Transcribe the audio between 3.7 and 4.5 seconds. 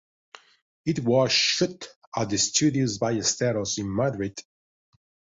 in Madrid.